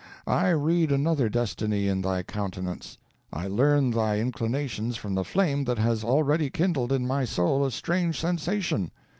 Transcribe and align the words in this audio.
I 0.25 0.49
read 0.49 0.91
another 0.91 1.29
destiny 1.29 1.87
in 1.87 2.01
thy 2.01 2.23
countenance 2.23 2.97
I 3.31 3.45
learn 3.47 3.91
thy 3.91 4.17
inclinations 4.17 4.97
from 4.97 5.13
the 5.13 5.23
flame 5.23 5.63
that 5.65 5.77
has 5.77 6.03
already 6.03 6.49
kindled 6.49 6.91
in 6.91 7.05
my 7.05 7.23
soul 7.23 7.63
a 7.63 7.69
strange 7.69 8.19
sensation. 8.19 8.89